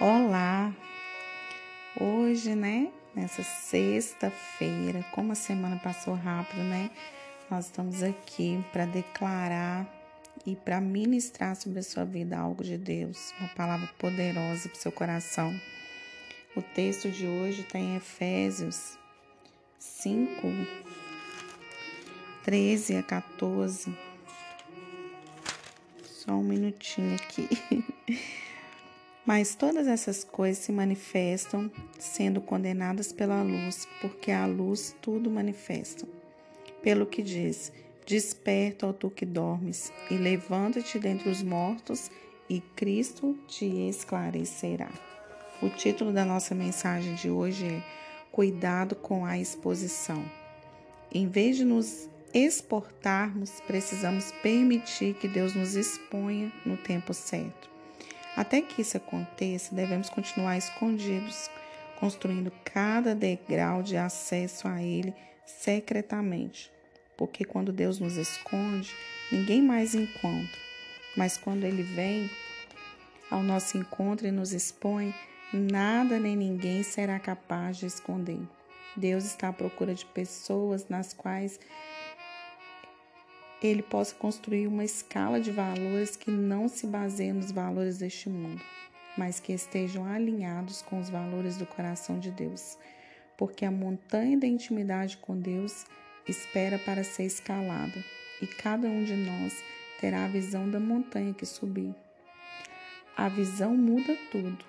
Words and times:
Olá! 0.00 0.74
Hoje, 2.00 2.56
né, 2.56 2.90
nessa 3.14 3.44
sexta-feira, 3.44 5.04
como 5.12 5.30
a 5.30 5.36
semana 5.36 5.76
passou 5.76 6.14
rápido, 6.14 6.64
né? 6.64 6.90
Nós 7.48 7.66
estamos 7.66 8.02
aqui 8.02 8.62
para 8.72 8.86
declarar 8.86 9.86
e 10.44 10.56
para 10.56 10.80
ministrar 10.80 11.54
sobre 11.54 11.78
a 11.78 11.82
sua 11.84 12.04
vida 12.04 12.36
algo 12.36 12.64
de 12.64 12.76
Deus, 12.76 13.32
uma 13.38 13.48
palavra 13.50 13.88
poderosa 13.96 14.68
para 14.68 14.76
o 14.76 14.82
seu 14.82 14.90
coração. 14.90 15.54
O 16.56 16.60
texto 16.60 17.08
de 17.08 17.28
hoje 17.28 17.60
está 17.60 17.78
em 17.78 17.94
Efésios 17.94 18.98
5, 19.78 20.42
13 22.42 22.96
a 22.96 23.02
14. 23.04 23.96
Só 26.02 26.32
um 26.32 26.42
minutinho 26.42 27.14
aqui. 27.14 27.48
Mas 29.26 29.54
todas 29.54 29.86
essas 29.86 30.22
coisas 30.22 30.64
se 30.64 30.70
manifestam 30.70 31.70
sendo 31.98 32.42
condenadas 32.42 33.10
pela 33.10 33.42
luz, 33.42 33.88
porque 34.00 34.30
a 34.30 34.44
luz 34.44 34.94
tudo 35.00 35.30
manifesta. 35.30 36.06
Pelo 36.82 37.06
que 37.06 37.22
diz: 37.22 37.72
Desperta, 38.06 38.86
ó 38.86 38.92
tu 38.92 39.08
que 39.08 39.24
dormes, 39.24 39.90
e 40.10 40.14
levanta-te 40.14 40.98
dentre 40.98 41.30
os 41.30 41.42
mortos, 41.42 42.10
e 42.50 42.60
Cristo 42.60 43.38
te 43.48 43.64
esclarecerá. 43.88 44.90
O 45.62 45.70
título 45.70 46.12
da 46.12 46.26
nossa 46.26 46.54
mensagem 46.54 47.14
de 47.14 47.30
hoje 47.30 47.66
é 47.66 47.82
Cuidado 48.30 48.94
com 48.94 49.24
a 49.24 49.38
exposição. 49.38 50.22
Em 51.10 51.28
vez 51.28 51.56
de 51.56 51.64
nos 51.64 52.10
exportarmos, 52.34 53.60
precisamos 53.66 54.32
permitir 54.42 55.14
que 55.14 55.28
Deus 55.28 55.54
nos 55.54 55.76
exponha 55.76 56.52
no 56.66 56.76
tempo 56.76 57.14
certo. 57.14 57.73
Até 58.36 58.60
que 58.60 58.82
isso 58.82 58.96
aconteça, 58.96 59.74
devemos 59.74 60.10
continuar 60.10 60.58
escondidos, 60.58 61.48
construindo 62.00 62.52
cada 62.64 63.14
degrau 63.14 63.82
de 63.82 63.96
acesso 63.96 64.66
a 64.66 64.82
Ele 64.82 65.14
secretamente. 65.46 66.70
Porque 67.16 67.44
quando 67.44 67.72
Deus 67.72 68.00
nos 68.00 68.16
esconde, 68.16 68.90
ninguém 69.30 69.62
mais 69.62 69.94
encontra. 69.94 70.58
Mas 71.16 71.36
quando 71.36 71.64
Ele 71.64 71.82
vem 71.82 72.28
ao 73.30 73.42
nosso 73.42 73.78
encontro 73.78 74.26
e 74.26 74.32
nos 74.32 74.52
expõe, 74.52 75.14
nada 75.52 76.18
nem 76.18 76.36
ninguém 76.36 76.82
será 76.82 77.20
capaz 77.20 77.76
de 77.76 77.86
esconder. 77.86 78.40
Deus 78.96 79.24
está 79.24 79.48
à 79.48 79.52
procura 79.52 79.94
de 79.94 80.04
pessoas 80.06 80.88
nas 80.88 81.12
quais 81.12 81.58
ele 83.66 83.82
possa 83.82 84.14
construir 84.14 84.66
uma 84.66 84.84
escala 84.84 85.40
de 85.40 85.50
valores 85.50 86.16
que 86.16 86.30
não 86.30 86.68
se 86.68 86.86
baseie 86.86 87.32
nos 87.32 87.50
valores 87.50 87.98
deste 87.98 88.28
mundo, 88.28 88.60
mas 89.16 89.40
que 89.40 89.52
estejam 89.52 90.04
alinhados 90.04 90.82
com 90.82 91.00
os 91.00 91.08
valores 91.08 91.56
do 91.56 91.64
coração 91.66 92.18
de 92.18 92.30
Deus. 92.30 92.76
Porque 93.36 93.64
a 93.64 93.70
montanha 93.70 94.38
da 94.38 94.46
intimidade 94.46 95.16
com 95.16 95.38
Deus 95.38 95.86
espera 96.28 96.78
para 96.78 97.02
ser 97.02 97.24
escalada, 97.24 98.04
e 98.42 98.46
cada 98.46 98.86
um 98.86 99.04
de 99.04 99.14
nós 99.14 99.54
terá 100.00 100.24
a 100.24 100.28
visão 100.28 100.70
da 100.70 100.78
montanha 100.78 101.32
que 101.32 101.46
subir. 101.46 101.94
A 103.16 103.28
visão 103.28 103.76
muda 103.76 104.16
tudo, 104.30 104.64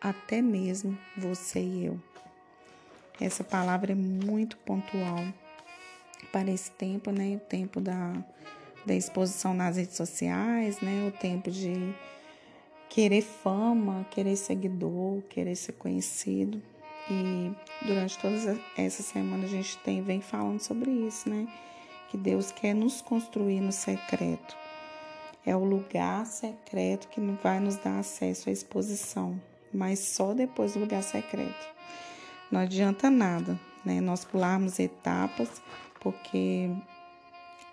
até 0.00 0.40
mesmo 0.40 0.96
você 1.16 1.60
e 1.60 1.86
eu. 1.86 2.00
Essa 3.20 3.42
palavra 3.42 3.92
é 3.92 3.96
muito 3.96 4.56
pontual 4.58 5.24
para 6.32 6.50
esse 6.50 6.70
tempo, 6.70 7.10
né? 7.10 7.36
O 7.36 7.40
tempo 7.40 7.80
da, 7.80 8.12
da 8.84 8.94
exposição 8.94 9.54
nas 9.54 9.76
redes 9.76 9.96
sociais, 9.96 10.80
né? 10.80 11.08
O 11.08 11.12
tempo 11.12 11.50
de 11.50 11.94
querer 12.88 13.22
fama, 13.22 14.06
querer 14.10 14.36
seguidor, 14.36 15.22
querer 15.28 15.54
ser 15.54 15.72
conhecido. 15.72 16.62
E 17.10 17.52
durante 17.86 18.18
toda 18.18 18.58
essa 18.76 19.02
semana 19.02 19.44
a 19.44 19.48
gente 19.48 19.78
tem 19.78 20.02
vem 20.02 20.20
falando 20.20 20.60
sobre 20.60 20.90
isso, 20.90 21.28
né? 21.28 21.48
Que 22.10 22.16
Deus 22.16 22.50
quer 22.50 22.74
nos 22.74 23.00
construir 23.00 23.60
no 23.60 23.72
secreto. 23.72 24.56
É 25.44 25.56
o 25.56 25.64
lugar 25.64 26.26
secreto 26.26 27.08
que 27.08 27.20
vai 27.42 27.60
nos 27.60 27.76
dar 27.76 28.00
acesso 28.00 28.48
à 28.48 28.52
exposição, 28.52 29.40
mas 29.72 29.98
só 29.98 30.34
depois 30.34 30.74
do 30.74 30.80
lugar 30.80 31.02
secreto. 31.02 31.68
Não 32.50 32.60
adianta 32.60 33.10
nada, 33.10 33.58
né? 33.84 34.00
Nós 34.00 34.24
pularmos 34.24 34.78
etapas 34.78 35.62
porque 36.00 36.70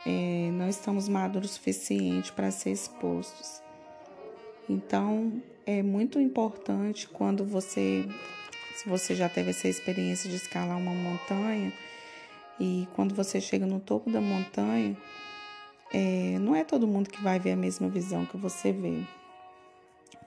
é, 0.05 0.49
não 0.51 0.69
estamos 0.69 1.07
maduros 1.07 1.51
o 1.51 1.53
suficiente 1.55 2.31
para 2.31 2.51
ser 2.51 2.71
expostos. 2.71 3.61
Então, 4.69 5.41
é 5.65 5.81
muito 5.81 6.19
importante 6.19 7.07
quando 7.07 7.45
você, 7.45 8.05
se 8.75 8.87
você 8.87 9.15
já 9.15 9.29
teve 9.29 9.51
essa 9.51 9.67
experiência 9.67 10.29
de 10.29 10.35
escalar 10.35 10.77
uma 10.77 10.93
montanha, 10.93 11.71
e 12.59 12.87
quando 12.95 13.13
você 13.13 13.41
chega 13.41 13.65
no 13.65 13.79
topo 13.79 14.09
da 14.09 14.21
montanha, 14.21 14.95
é, 15.93 16.37
não 16.39 16.55
é 16.55 16.63
todo 16.63 16.87
mundo 16.87 17.09
que 17.09 17.21
vai 17.21 17.39
ver 17.39 17.51
a 17.51 17.55
mesma 17.55 17.89
visão 17.89 18.25
que 18.25 18.37
você 18.37 18.71
vê. 18.71 19.03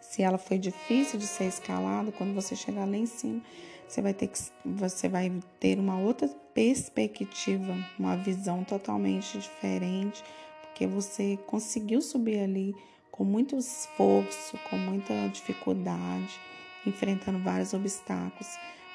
Se 0.01 0.23
ela 0.23 0.39
foi 0.39 0.59
difícil 0.59 1.19
de 1.19 1.27
ser 1.27 1.45
escalada, 1.45 2.13
quando 2.13 2.35
você 2.35 2.55
chegar 2.55 2.85
lá 2.85 2.97
em 2.97 3.07
cima, 3.07 3.43
você 3.89 4.03
vai 4.03 4.13
ter 4.13 4.29
que 4.29 4.39
você 4.65 5.09
vai 5.09 5.33
ter 5.59 5.79
uma 5.79 5.99
outra 5.99 6.29
perspectiva, 6.53 7.75
uma 7.99 8.17
visão 8.17 8.63
totalmente 8.63 9.39
diferente, 9.39 10.23
porque 10.63 10.87
você 10.87 11.39
conseguiu 11.47 12.03
subir 12.03 12.41
ali 12.41 12.75
com 13.11 13.25
muito 13.25 13.57
esforço, 13.57 14.59
com 14.69 14.77
muita 14.77 15.29
dificuldade, 15.29 16.39
enfrentando 16.87 17.39
vários 17.39 17.73
obstáculos. 17.73 18.49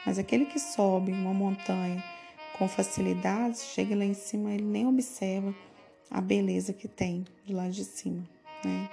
Mas 0.05 0.19
aquele 0.19 0.45
que 0.45 0.59
sobe 0.59 1.11
uma 1.11 1.33
montanha 1.33 2.03
com 2.57 2.67
facilidade, 2.67 3.59
chega 3.59 3.95
lá 3.95 4.05
em 4.05 4.13
cima, 4.13 4.53
ele 4.53 4.63
nem 4.63 4.87
observa 4.87 5.53
a 6.11 6.21
beleza 6.21 6.71
que 6.71 6.87
tem 6.87 7.25
de 7.45 7.53
lá 7.53 7.67
de 7.67 7.83
cima, 7.83 8.23
né? 8.63 8.89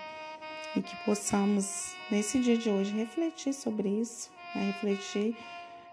E 0.75 0.81
que 0.81 0.97
possamos, 1.05 1.95
nesse 2.11 2.39
dia 2.41 2.57
de 2.57 2.71
hoje, 2.71 2.93
refletir 2.95 3.53
sobre 3.53 3.89
isso, 3.89 4.31
né? 4.55 4.67
refletir 4.67 5.37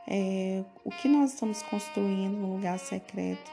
é, 0.08 0.64
o 0.86 0.90
que 0.90 1.10
nós 1.10 1.34
estamos 1.34 1.62
construindo 1.64 2.38
no 2.38 2.54
lugar 2.54 2.80
secreto. 2.80 3.52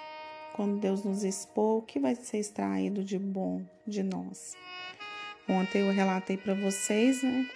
Quando 0.52 0.78
Deus 0.78 1.02
nos 1.02 1.24
expor, 1.24 1.78
o 1.78 1.82
que 1.82 1.98
vai 1.98 2.14
ser 2.14 2.38
extraído 2.38 3.02
de 3.02 3.18
bom 3.18 3.60
de 3.84 4.04
nós? 4.04 4.56
Ontem 5.48 5.80
eu 5.80 5.92
relatei 5.92 6.36
para 6.36 6.54
vocês, 6.54 7.22
né? 7.24 7.46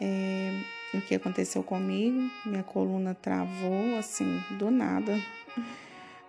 É, 0.00 0.60
o 0.94 1.00
que 1.02 1.14
aconteceu 1.14 1.62
comigo. 1.62 2.18
Minha 2.46 2.62
coluna 2.62 3.14
travou, 3.14 3.98
assim, 3.98 4.42
do 4.58 4.70
nada. 4.70 5.20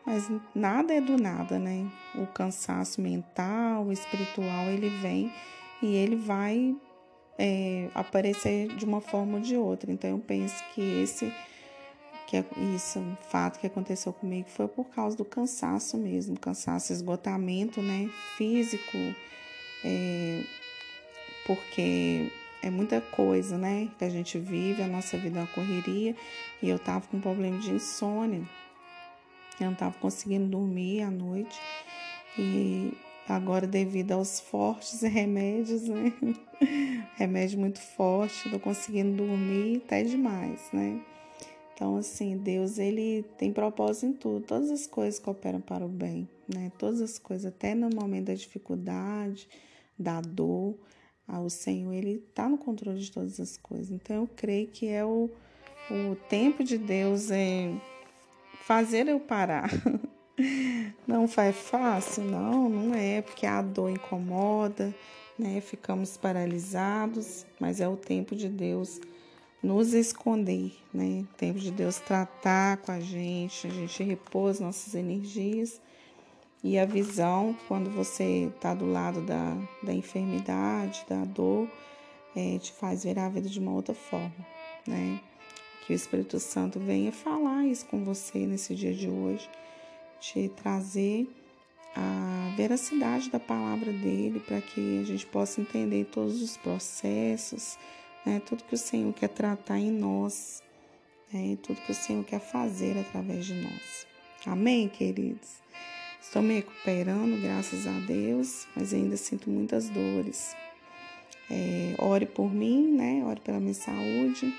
Mas 0.06 0.30
nada 0.54 0.94
é 0.94 1.00
do 1.00 1.18
nada, 1.18 1.58
né? 1.58 1.90
O 2.16 2.28
cansaço 2.28 3.00
mental, 3.00 3.90
espiritual, 3.92 4.66
ele 4.66 4.90
vem 4.90 5.32
e 5.82 5.96
ele 5.96 6.18
vai 6.18 6.76
é, 7.38 7.90
aparecer 7.96 8.68
de 8.76 8.84
uma 8.84 9.00
forma 9.00 9.38
ou 9.38 9.40
de 9.42 9.56
outra. 9.56 9.90
Então 9.90 10.10
eu 10.10 10.20
penso 10.20 10.62
que 10.74 10.82
esse 11.02 11.34
que 12.30 12.38
é 12.38 12.46
isso, 12.76 13.00
o 13.00 13.18
fato 13.32 13.60
que 13.60 13.66
aconteceu 13.66 14.14
comigo 14.14 14.48
foi 14.50 14.68
por 14.68 14.86
causa 14.90 15.18
do 15.18 15.26
cansaço 15.26 15.98
mesmo, 15.98 16.40
cansaço, 16.40 16.94
esgotamento, 16.94 17.82
né, 17.82 18.08
físico, 18.38 18.98
é, 19.84 20.44
porque 21.48 22.32
é 22.62 22.70
muita 22.70 23.02
coisa, 23.02 23.58
né, 23.58 23.90
que 23.98 24.06
a 24.06 24.10
gente 24.10 24.38
vive, 24.38 24.84
a 24.84 24.88
nossa 24.88 25.18
vida 25.18 25.40
é 25.40 25.42
uma 25.42 25.48
correria, 25.48 26.16
e 26.62 26.70
eu 26.70 26.78
tava 26.78 27.08
com 27.08 27.18
um 27.18 27.20
problema 27.20 27.58
de 27.58 27.72
insônia, 27.72 28.44
eu 29.60 29.66
não 29.66 29.76
tava 29.76 29.96
conseguindo 29.98 30.46
dormir 30.46 31.02
à 31.02 31.10
noite, 31.10 31.60
e 32.38 32.94
agora 33.28 33.66
devido 33.66 34.12
aos 34.12 34.40
fortes 34.40 35.02
remédios, 35.02 35.82
né, 35.82 36.14
remédio 37.18 37.58
muito 37.58 37.80
forte, 37.80 38.52
tô 38.52 38.60
conseguindo 38.60 39.18
dormir 39.18 39.82
até 39.84 40.04
demais, 40.04 40.70
né, 40.72 41.02
então, 41.80 41.96
assim, 41.96 42.36
Deus, 42.36 42.78
ele 42.78 43.24
tem 43.38 43.54
propósito 43.54 44.08
em 44.08 44.12
tudo. 44.12 44.46
Todas 44.46 44.70
as 44.70 44.86
coisas 44.86 45.18
cooperam 45.18 45.62
para 45.62 45.86
o 45.86 45.88
bem, 45.88 46.28
né? 46.54 46.74
Todas 46.78 47.00
as 47.00 47.18
coisas, 47.18 47.46
até 47.46 47.74
no 47.74 47.90
momento 47.90 48.26
da 48.26 48.34
dificuldade, 48.34 49.48
da 49.98 50.20
dor, 50.20 50.76
ah, 51.26 51.40
o 51.40 51.50
Senhor, 51.50 51.94
ele 51.94 52.22
está 52.30 52.50
no 52.50 52.58
controle 52.58 53.00
de 53.00 53.10
todas 53.10 53.40
as 53.40 53.56
coisas. 53.56 53.92
Então, 53.92 54.18
eu 54.18 54.30
creio 54.36 54.68
que 54.68 54.90
é 54.90 55.06
o, 55.06 55.30
o 55.90 56.18
tempo 56.28 56.66
de 56.66 56.78
Deus 56.78 57.32
é 57.32 57.74
fazer 58.66 59.08
eu 59.08 59.18
parar. 59.18 59.70
Não 61.08 61.30
faz 61.30 61.56
fácil? 61.56 62.26
Não, 62.26 62.70
não 62.70 62.94
é, 62.94 63.22
porque 63.22 63.46
a 63.46 63.62
dor 63.62 63.90
incomoda, 63.90 64.94
né? 65.38 65.60
Ficamos 65.60 66.16
paralisados, 66.16 67.46
mas 67.60 67.82
é 67.82 67.88
o 67.90 67.98
tempo 67.98 68.36
de 68.36 68.48
Deus 68.48 69.02
nos 69.62 69.94
esconder, 69.94 70.72
né? 70.94 71.26
Tempo 71.38 71.60
de 71.60 71.72
Deus 71.72 72.00
tratar 72.00 72.78
com 72.78 72.92
a 72.92 73.00
gente, 73.00 73.68
a 73.68 73.70
gente 73.70 74.04
repousa 74.04 74.64
nossas 74.64 74.96
energias 74.96 75.82
e 76.64 76.78
a 76.78 76.86
visão, 76.86 77.56
quando 77.68 77.90
você 77.90 78.52
está 78.54 78.74
do 78.74 78.86
lado 78.86 79.22
da, 79.22 79.56
da 79.82 79.94
enfermidade, 79.94 81.06
da 81.08 81.24
dor, 81.24 81.70
é, 82.36 82.58
te 82.60 82.74
faz 82.74 83.06
ver 83.06 83.18
a 83.18 83.30
vida 83.30 83.48
de 83.48 83.60
uma 83.60 83.72
outra 83.72 83.96
forma, 83.96 84.46
né? 84.86 85.22
Que 85.86 85.94
o 85.94 85.96
Espírito 85.96 86.38
Santo 86.40 86.78
venha 86.78 87.12
falar 87.12 87.66
isso 87.66 87.86
com 87.86 88.04
você 88.04 88.40
nesse 88.40 88.76
dia 88.76 88.94
de 88.94 89.10
hoje, 89.10 89.50
te 90.20 90.50
trazer 90.50 91.28
a 91.96 92.54
veracidade 92.58 93.30
da 93.30 93.40
palavra 93.40 93.92
dele 93.92 94.42
para 94.42 94.60
que 94.62 95.00
a 95.00 95.04
gente 95.06 95.26
possa 95.26 95.62
entender 95.62 96.06
todos 96.06 96.42
os 96.42 96.58
processos, 96.58 97.78
né? 98.26 98.42
Tudo 98.46 98.64
que 98.64 98.76
o 98.76 98.78
Senhor 98.78 99.14
quer 99.14 99.30
tratar 99.30 99.80
em 99.80 99.92
nós, 99.92 100.62
né? 101.32 101.58
Tudo 101.64 101.82
que 101.82 101.92
o 101.92 101.96
Senhor 101.96 102.24
quer 102.24 102.40
fazer 102.40 102.98
através 102.98 103.46
de 103.46 103.56
nós. 103.56 104.08
Amém, 104.46 104.88
queridos? 104.88 105.60
Estou 106.22 106.42
me 106.42 106.56
recuperando, 106.56 107.42
graças 107.42 107.88
a 107.88 108.00
Deus, 108.08 108.68
mas 108.76 108.94
ainda 108.94 109.18
sinto 109.18 109.50
muitas 109.50 109.90
dores. 109.90 110.56
É, 111.50 111.96
ore 111.98 112.26
por 112.26 112.54
mim, 112.54 112.92
né? 112.92 113.24
Ore 113.26 113.40
pela 113.40 113.60
minha 113.60 113.74
saúde, 113.74 114.54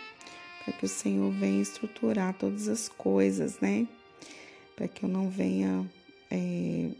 para 0.64 0.74
que 0.74 0.84
o 0.84 0.88
Senhor 0.88 1.30
venha 1.30 1.62
estruturar 1.62 2.34
todas 2.34 2.66
as 2.66 2.88
coisas, 2.88 3.60
né? 3.60 3.86
Para 4.74 4.88
que 4.88 5.04
eu 5.04 5.08
não 5.08 5.28
venha 5.28 5.88
é, 6.30 6.90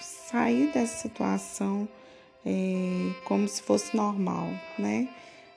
sair 0.00 0.72
dessa 0.72 1.02
situação 1.02 1.88
é, 2.46 3.12
como 3.24 3.48
se 3.48 3.60
fosse 3.60 3.96
normal, 3.96 4.48
né? 4.78 5.08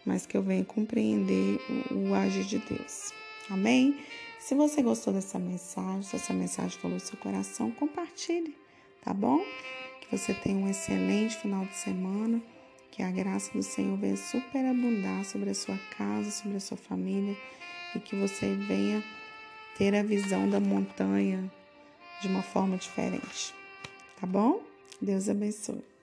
Mas 0.03 0.25
que 0.25 0.36
eu 0.36 0.41
venha 0.41 0.65
compreender 0.65 1.62
o, 1.91 2.09
o 2.09 2.15
agir 2.15 2.44
de 2.44 2.57
Deus. 2.57 3.13
Amém? 3.50 4.00
Se 4.39 4.56
você 4.56 4.81
gostou 4.81 5.13
dessa 5.13 5.38
mensagem, 5.38 6.01
se 6.01 6.15
essa 6.15 6.33
mensagem 6.33 6.80
falou 6.80 6.95
no 6.95 7.00
seu 7.00 7.18
coração, 7.18 7.69
compartilhe, 7.71 8.57
tá 9.03 9.13
bom? 9.13 9.39
Que 10.01 10.18
você 10.18 10.33
tenha 10.33 10.57
um 10.57 10.68
excelente 10.68 11.38
final 11.38 11.63
de 11.65 11.75
semana, 11.75 12.41
que 12.89 13.03
a 13.03 13.12
graça 13.12 13.51
do 13.53 13.62
Senhor 13.62 13.95
venha 13.97 14.18
superabundar 14.18 15.24
sobre 15.25 15.51
a 15.51 15.56
sua 15.56 15.77
casa, 15.95 16.31
sobre 16.31 16.57
a 16.57 16.59
sua 16.59 16.77
família 16.77 17.38
e 17.95 18.00
que 18.00 18.15
você 18.15 18.56
venha 18.56 19.03
ter 19.77 19.94
a 19.94 20.01
visão 20.01 20.50
da 20.50 20.59
montanha 20.59 21.51
de 22.21 22.27
uma 22.27 22.41
forma 22.41 22.77
diferente, 22.77 23.53
tá 24.19 24.25
bom? 24.25 24.62
Deus 25.01 25.30
abençoe. 25.30 25.99